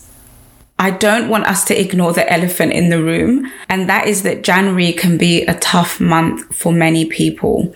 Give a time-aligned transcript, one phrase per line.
[0.80, 4.42] I don't want us to ignore the elephant in the room, and that is that
[4.42, 7.74] January can be a tough month for many people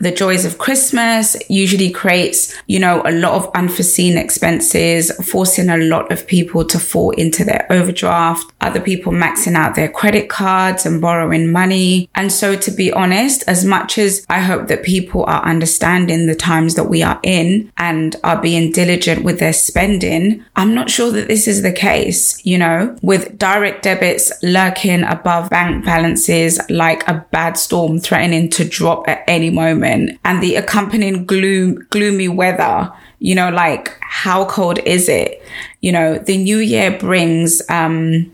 [0.00, 5.76] the joys of Christmas usually creates, you know, a lot of unforeseen expenses, forcing a
[5.76, 10.86] lot of people to fall into their overdraft, other people maxing out their credit cards
[10.86, 12.08] and borrowing money.
[12.14, 16.34] And so to be honest, as much as I hope that people are understanding the
[16.34, 21.10] times that we are in and are being diligent with their spending, I'm not sure
[21.10, 27.06] that this is the case, you know, with direct debits lurking above bank balances like
[27.06, 29.89] a bad storm threatening to drop at any moment
[30.24, 35.42] and the accompanying gloom, gloomy weather, you know, like how cold is it?
[35.80, 38.32] You know, the new year brings, um,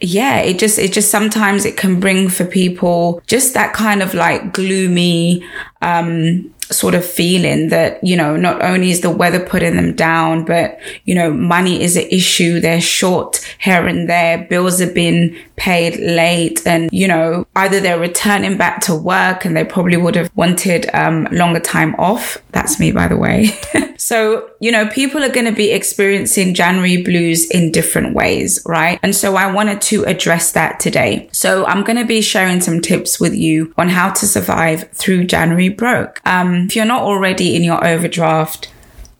[0.00, 4.14] yeah, it just, it just sometimes it can bring for people just that kind of
[4.14, 5.44] like gloomy,
[5.82, 10.44] um, sort of feeling that, you know, not only is the weather putting them down,
[10.44, 12.60] but, you know, money is an issue.
[12.60, 14.46] They're short here and there.
[14.48, 19.56] Bills have been paid late and, you know, either they're returning back to work and
[19.56, 22.38] they probably would have wanted, um, longer time off.
[22.52, 23.50] That's me, by the way.
[23.96, 28.98] so, you know, people are going to be experiencing January blues in different ways, right?
[29.02, 31.28] And so I wanted to address that today.
[31.32, 35.24] So I'm going to be sharing some tips with you on how to survive through
[35.24, 36.20] January broke.
[36.24, 38.70] Um, Um, if you're not already in your overdraft,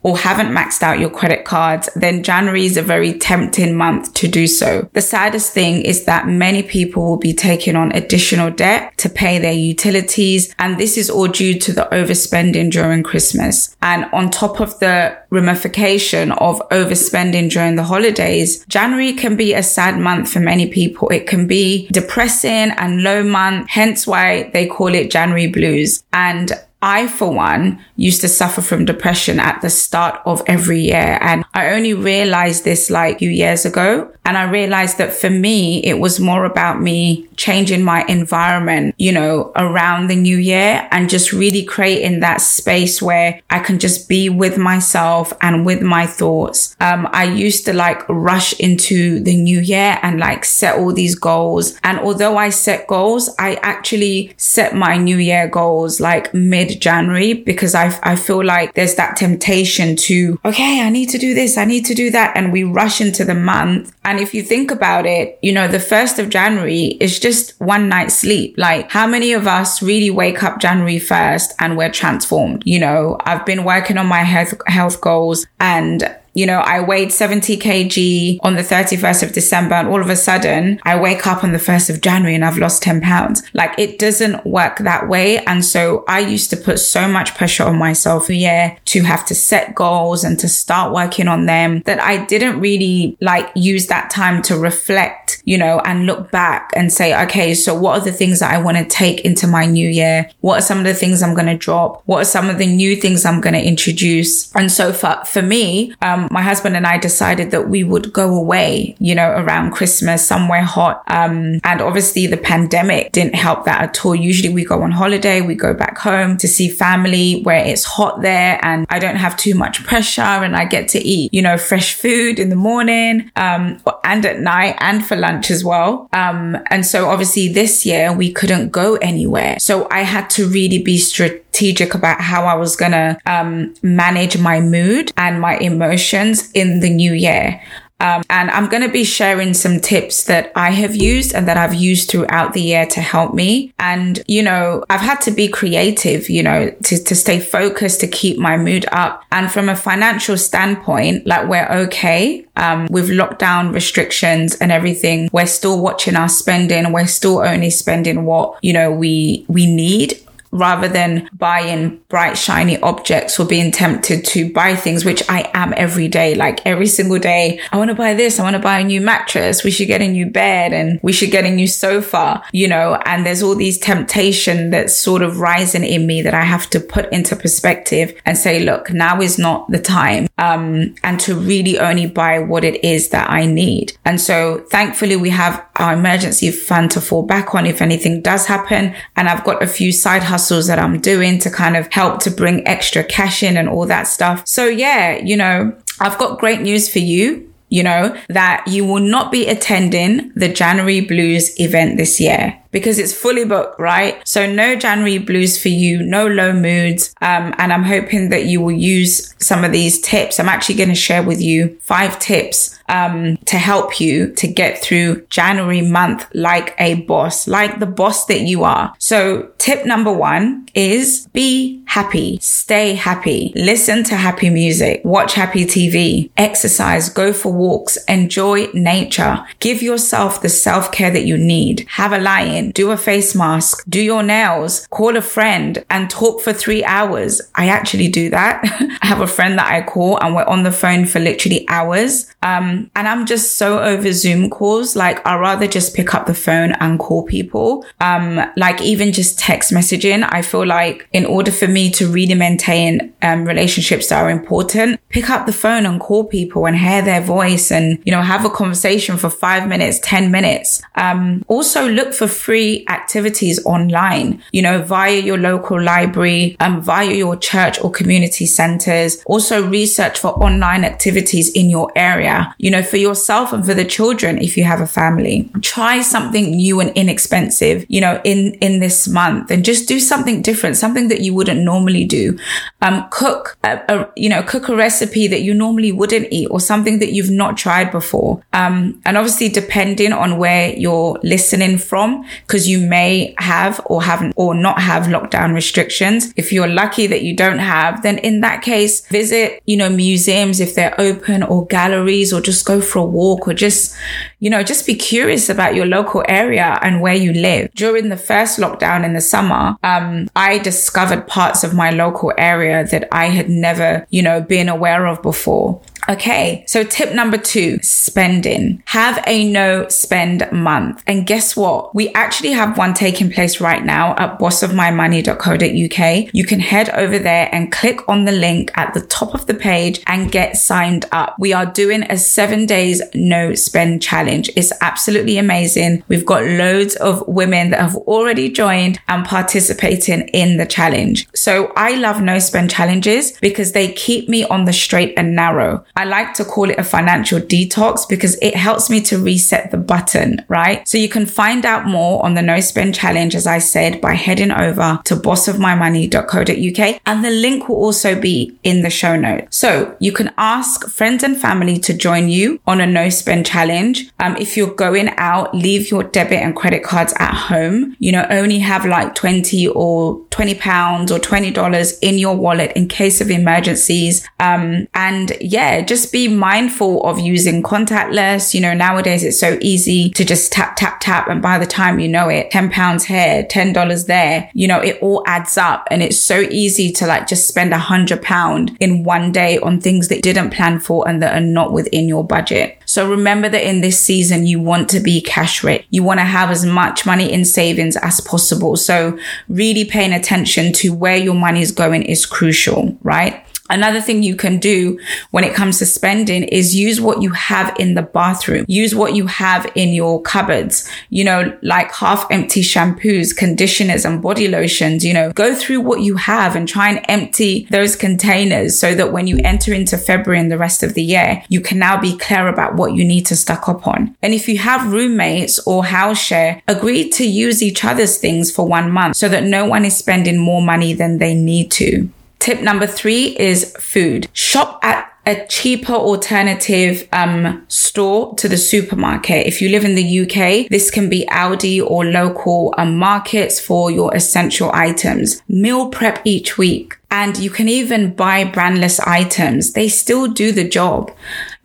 [0.04, 4.28] or haven't maxed out your credit cards, then January is a very tempting month to
[4.28, 4.86] do so.
[4.92, 9.38] The saddest thing is that many people will be taking on additional debt to pay
[9.38, 10.54] their utilities.
[10.58, 13.74] And this is all due to the overspending during Christmas.
[13.80, 19.62] And on top of the ramification of overspending during the holidays, January can be a
[19.62, 21.08] sad month for many people.
[21.08, 26.04] It can be depressing and low month, hence why they call it January blues.
[26.12, 26.52] And
[26.84, 31.16] I, for one, used to suffer from depression at the start of every year.
[31.22, 34.12] And I only realized this like a few years ago.
[34.26, 39.12] And I realized that for me, it was more about me changing my environment, you
[39.12, 44.08] know, around the new year and just really creating that space where I can just
[44.08, 46.76] be with myself and with my thoughts.
[46.80, 51.14] Um, I used to like rush into the new year and like set all these
[51.14, 51.78] goals.
[51.82, 57.32] And although I set goals, I actually set my new year goals like mid January
[57.32, 61.56] because I, I feel like there's that temptation to, okay, I need to do this.
[61.56, 62.36] I need to do that.
[62.36, 65.78] And we rush into the month and if you think about it, you know, the
[65.78, 68.54] 1st of January is just one night's sleep.
[68.58, 72.62] Like how many of us really wake up January 1st and we're transformed?
[72.66, 77.12] You know, I've been working on my health, health goals and you know, I weighed
[77.12, 81.44] 70 kg on the 31st of December and all of a sudden I wake up
[81.44, 83.42] on the 1st of January and I've lost 10 pounds.
[83.54, 85.38] Like it doesn't work that way.
[85.46, 89.24] And so I used to put so much pressure on myself a year to have
[89.26, 93.86] to set goals and to start working on them that I didn't really like use
[93.86, 98.04] that time to reflect, you know, and look back and say, okay, so what are
[98.04, 100.28] the things that I want to take into my new year?
[100.40, 102.02] What are some of the things I'm going to drop?
[102.06, 104.54] What are some of the new things I'm going to introduce?
[104.56, 108.34] And so for, for me, um, my husband and I decided that we would go
[108.34, 111.02] away, you know, around Christmas, somewhere hot.
[111.06, 114.14] Um, and obviously the pandemic didn't help that at all.
[114.14, 118.22] Usually we go on holiday, we go back home to see family where it's hot
[118.22, 121.56] there and I don't have too much pressure and I get to eat, you know,
[121.56, 126.08] fresh food in the morning, um, and at night and for lunch as well.
[126.12, 129.58] Um, and so obviously this year we couldn't go anywhere.
[129.58, 133.74] So I had to really be strategic strategic about how I was going to um,
[133.82, 137.62] manage my mood and my emotions in the new year.
[138.00, 141.56] Um, and I'm going to be sharing some tips that I have used and that
[141.56, 143.72] I've used throughout the year to help me.
[143.78, 148.08] And, you know, I've had to be creative, you know, to, to stay focused, to
[148.08, 149.22] keep my mood up.
[149.30, 152.44] And from a financial standpoint, like we're okay.
[152.56, 156.92] Um, with lockdown restrictions and everything, we're still watching our spending.
[156.92, 160.20] We're still only spending what, you know, we, we need
[160.54, 165.74] rather than buying bright, shiny objects or being tempted to buy things, which I am
[165.76, 166.36] every day.
[166.36, 168.38] Like every single day, I want to buy this.
[168.38, 169.64] I want to buy a new mattress.
[169.64, 172.94] We should get a new bed and we should get a new sofa, you know,
[173.04, 176.80] and there's all these temptation that's sort of rising in me that I have to
[176.80, 180.28] put into perspective and say, look, now is not the time.
[180.38, 183.96] Um, and to really only buy what it is that I need.
[184.04, 188.46] And so thankfully we have our emergency fund to fall back on if anything does
[188.46, 188.94] happen.
[189.16, 192.20] And I've got a few side hustles hustles that I'm doing to kind of help
[192.20, 194.46] to bring extra cash in and all that stuff.
[194.46, 199.00] So yeah, you know, I've got great news for you you know, that you will
[199.00, 204.20] not be attending the January Blues event this year because it's fully booked, right?
[204.26, 207.14] So no January blues for you, no low moods.
[207.22, 210.40] Um, and I'm hoping that you will use some of these tips.
[210.40, 214.82] I'm actually going to share with you five tips um, to help you to get
[214.82, 218.94] through January month like a boss, like the boss that you are.
[218.98, 225.64] So tip number one is be happy, stay happy, listen to happy music, watch happy
[225.64, 231.86] TV, exercise, go for walks, enjoy nature, give yourself the self care that you need,
[231.90, 236.10] have a lie in, do a face mask, do your nails, call a friend and
[236.10, 237.40] talk for three hours.
[237.54, 238.60] I actually do that.
[239.02, 242.32] I have a friend that I call and we're on the phone for literally hours.
[242.42, 244.96] Um, and I'm just so over Zoom calls.
[244.96, 247.84] Like I'd rather just pick up the phone and call people.
[248.00, 250.26] Um, like even just text messaging.
[250.30, 255.00] I feel like in order for me to really maintain, um, relationships that are important,
[255.08, 258.44] pick up the phone and call people and hear their voice and, you know, have
[258.44, 260.82] a conversation for five minutes, 10 minutes.
[260.94, 262.53] Um, also look for free
[262.88, 269.22] activities online, you know, via your local library, um, via your church or community centers.
[269.26, 273.84] Also research for online activities in your area, you know, for yourself and for the
[273.84, 275.50] children if you have a family.
[275.62, 280.42] Try something new and inexpensive, you know, in, in this month and just do something
[280.42, 282.38] different, something that you wouldn't normally do.
[282.82, 286.60] Um, cook, a, a, you know, cook a recipe that you normally wouldn't eat or
[286.60, 288.42] something that you've not tried before.
[288.52, 294.32] Um, and obviously depending on where you're listening from, because you may have or haven't
[294.36, 296.32] or not have lockdown restrictions.
[296.36, 300.60] If you're lucky that you don't have, then in that case, visit, you know, museums
[300.60, 303.94] if they're open or galleries or just go for a walk or just,
[304.40, 307.70] you know, just be curious about your local area and where you live.
[307.74, 312.84] During the first lockdown in the summer, um, I discovered parts of my local area
[312.86, 315.80] that I had never, you know, been aware of before.
[316.08, 316.64] Okay.
[316.66, 318.82] So tip number two, spending.
[318.86, 321.02] Have a no spend month.
[321.06, 321.94] And guess what?
[321.94, 326.34] We actually have one taking place right now at bossofmymoney.co.uk.
[326.34, 329.54] You can head over there and click on the link at the top of the
[329.54, 331.36] page and get signed up.
[331.38, 334.50] We are doing a seven days no spend challenge.
[334.56, 336.04] It's absolutely amazing.
[336.08, 341.28] We've got loads of women that have already joined and participating in the challenge.
[341.34, 345.84] So I love no spend challenges because they keep me on the straight and narrow.
[345.96, 349.76] I like to call it a financial detox because it helps me to reset the
[349.76, 350.86] button, right?
[350.88, 354.14] So you can find out more on the no spend challenge, as I said, by
[354.14, 359.56] heading over to bossofmymoney.co.uk and the link will also be in the show notes.
[359.56, 364.10] So you can ask friends and family to join you on a no spend challenge.
[364.18, 367.96] Um, if you're going out, leave your debit and credit cards at home.
[367.98, 372.88] You know, only have like 20 or 20 pounds or $20 in your wallet in
[372.88, 374.26] case of emergencies.
[374.40, 378.54] Um, and yeah, just be mindful of using contactless.
[378.54, 381.28] You know, nowadays it's so easy to just tap, tap, tap.
[381.28, 384.98] And by the time you know it, 10 pounds here, $10 there, you know, it
[385.00, 385.86] all adds up.
[385.90, 389.80] And it's so easy to like just spend a hundred pound in one day on
[389.80, 392.78] things that didn't plan for and that are not within your budget.
[392.86, 395.86] So remember that in this season, you want to be cash rich.
[395.90, 398.76] You want to have as much money in savings as possible.
[398.76, 403.44] So really paying attention to where your money is going is crucial, right?
[403.70, 404.98] Another thing you can do
[405.30, 408.66] when it comes to spending is use what you have in the bathroom.
[408.68, 414.20] Use what you have in your cupboards, you know, like half empty shampoos, conditioners and
[414.20, 418.78] body lotions, you know, go through what you have and try and empty those containers
[418.78, 421.78] so that when you enter into February and the rest of the year, you can
[421.78, 424.14] now be clear about what you need to stock up on.
[424.20, 428.68] And if you have roommates or house share, agree to use each other's things for
[428.68, 432.10] one month so that no one is spending more money than they need to.
[432.44, 434.28] Tip number three is food.
[434.34, 439.46] Shop at a cheaper alternative um, store to the supermarket.
[439.46, 443.90] If you live in the UK, this can be Aldi or local um, markets for
[443.90, 445.40] your essential items.
[445.48, 446.98] Meal prep each week.
[447.10, 449.72] And you can even buy brandless items.
[449.72, 451.12] They still do the job.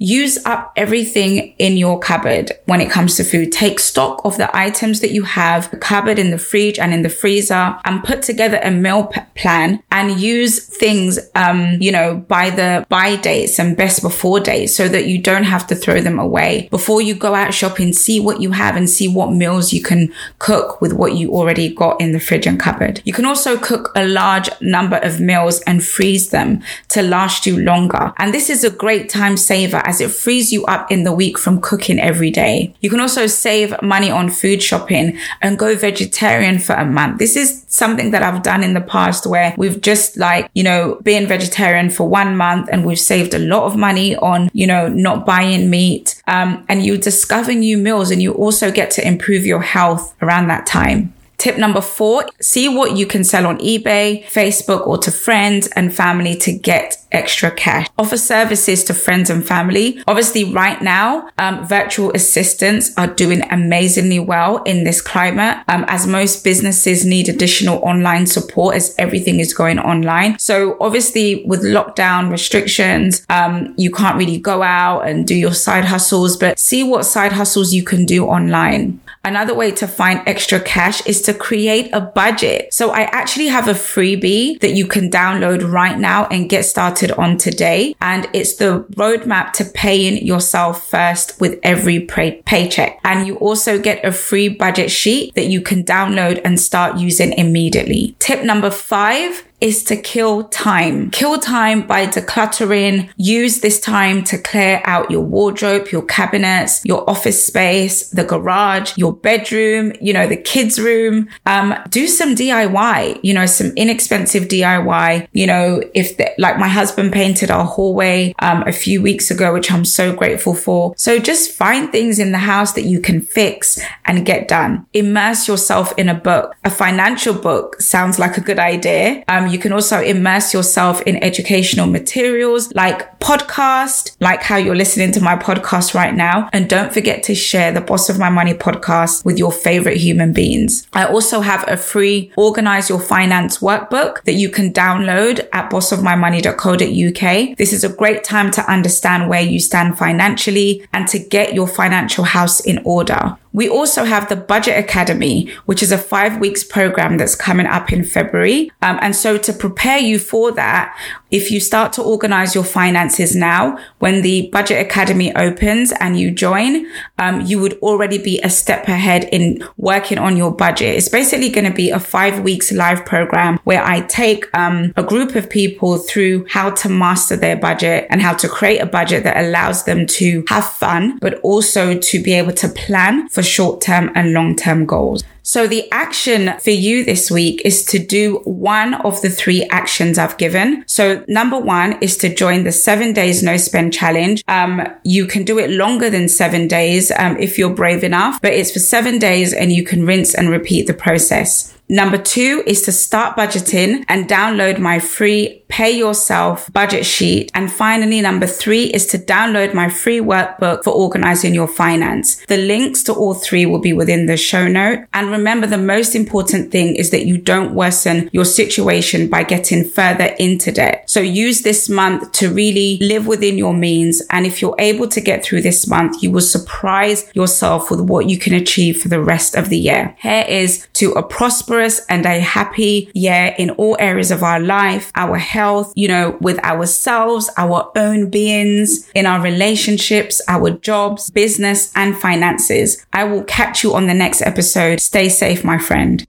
[0.02, 3.52] Use up everything in your cupboard when it comes to food.
[3.52, 7.02] Take stock of the items that you have the cupboard in the fridge and in
[7.02, 12.16] the freezer and put together a meal p- plan and use things, um, you know,
[12.16, 16.00] by the buy dates and best before dates so that you don't have to throw
[16.00, 16.70] them away.
[16.72, 20.14] Before you go out shopping, see what you have and see what meals you can
[20.38, 23.02] cook with what you already got in the fridge and cupboard.
[23.04, 27.60] You can also cook a large number of meals and freeze them to last you
[27.60, 28.14] longer.
[28.16, 31.36] And this is a great time saver as it frees you up in the week
[31.40, 32.72] from cooking every day.
[32.80, 37.18] You can also save money on food shopping and go vegetarian for a month.
[37.18, 41.00] This is something that I've done in the past where we've just like, you know,
[41.02, 44.88] been vegetarian for one month and we've saved a lot of money on, you know,
[44.88, 46.22] not buying meat.
[46.28, 50.50] Um, and you discover new meals and you also get to improve your health around
[50.50, 51.14] that time.
[51.40, 55.96] Tip number four, see what you can sell on eBay, Facebook, or to friends and
[55.96, 57.88] family to get extra cash.
[57.98, 60.04] Offer services to friends and family.
[60.06, 66.06] Obviously, right now, um, virtual assistants are doing amazingly well in this climate, um, as
[66.06, 70.38] most businesses need additional online support as everything is going online.
[70.40, 75.86] So obviously, with lockdown restrictions, um, you can't really go out and do your side
[75.86, 79.00] hustles, but see what side hustles you can do online.
[79.24, 82.74] Another way to find extra cash is to create a budget.
[82.74, 87.12] So I actually have a freebie that you can download right now and get started
[87.12, 87.96] on today.
[88.02, 93.00] And it's the roadmap to paying yourself first with every pay- paycheck.
[93.04, 97.34] And you also get a free budget sheet that you can download and start using
[97.34, 98.16] immediately.
[98.20, 101.12] Tip number five is to kill time.
[101.12, 103.10] Kill time by decluttering.
[103.18, 108.98] Use this time to clear out your wardrobe, your cabinets, your office space, the garage,
[108.98, 111.28] your bedroom, you know, the kids' room.
[111.46, 115.28] Um, do some DIY, you know, some inexpensive DIY.
[115.34, 119.54] You know, if the, like my husband painted our hallway, um, a few weeks ago,
[119.54, 120.94] which I'm so grateful for.
[120.98, 124.86] So just find things in the house that you can fix and get done.
[124.94, 126.56] Immerse yourself in a book.
[126.64, 129.24] A financial book sounds like a good idea.
[129.28, 135.12] Um, you can also immerse yourself in educational materials like podcast, like how you're listening
[135.12, 136.50] to my podcast right now.
[136.54, 140.34] And don't forget to share the Boss of My Money podcast with your favorite human
[140.34, 140.88] beings.
[140.94, 147.58] I also have a free organize your finance workbook that you can download at bossofmymoney.co.uk.
[147.58, 151.68] This is a great time to understand where you stand financially and to get your
[151.68, 153.38] financial house in order.
[153.54, 157.92] We also have the Budget Academy, which is a five weeks program that's coming up
[157.92, 158.72] in February.
[158.82, 160.96] Um, and so to prepare you for that,
[161.32, 166.32] if you start to organize your finances now, when the Budget Academy opens and you
[166.32, 166.88] join,
[167.18, 170.96] um, you would already be a step ahead in working on your budget.
[170.96, 175.04] It's basically going to be a five weeks live program where I take um, a
[175.04, 179.24] group of people through how to master their budget and how to create a budget
[179.24, 183.82] that allows them to have fun, but also to be able to plan for short
[183.82, 185.24] term and long term goals.
[185.44, 190.18] So the action for you this week is to do one of the three actions
[190.18, 190.84] I've given.
[190.88, 194.44] So number one is to join the seven days no spend challenge.
[194.48, 198.54] Um, you can do it longer than seven days um, if you're brave enough, but
[198.54, 201.76] it's for seven days and you can rinse and repeat the process.
[201.92, 207.52] Number two is to start budgeting and download my free pay yourself budget sheet.
[207.54, 212.44] And finally, number three is to download my free workbook for organizing your finance.
[212.46, 215.06] The links to all three will be within the show note.
[215.14, 219.84] And remember, the most important thing is that you don't worsen your situation by getting
[219.84, 221.10] further into debt.
[221.10, 224.22] So use this month to really live within your means.
[224.30, 228.28] And if you're able to get through this month, you will surprise yourself with what
[228.28, 230.16] you can achieve for the rest of the year.
[230.20, 235.12] Here is to a prosperous and a happy year in all areas of our life,
[235.16, 241.92] our health, you know, with ourselves, our own beings, in our relationships, our jobs, business,
[241.96, 243.06] and finances.
[243.14, 245.00] I will catch you on the next episode.
[245.20, 246.26] Stay safe, my friend.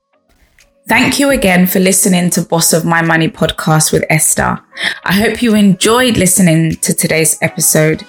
[0.88, 4.58] Thank you again for listening to Boss of My Money podcast with Esther.
[5.04, 8.04] I hope you enjoyed listening to today's episode.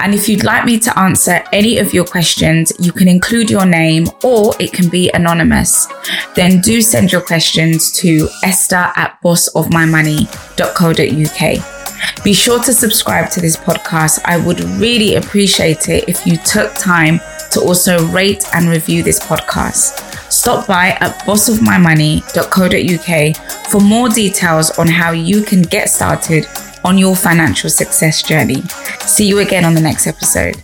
[0.00, 3.64] And if you'd like me to answer any of your questions, you can include your
[3.64, 5.88] name or it can be anonymous.
[6.36, 12.22] Then do send your questions to esther at bossofmymoney.co.uk.
[12.22, 14.20] Be sure to subscribe to this podcast.
[14.26, 17.18] I would really appreciate it if you took time
[17.52, 23.36] to also rate and review this podcast stop by at bossofmymoney.co.uk
[23.70, 26.46] for more details on how you can get started
[26.84, 28.62] on your financial success journey.
[29.00, 30.62] See you again on the next episode.